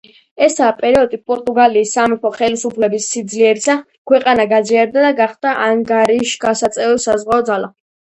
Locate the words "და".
5.09-5.15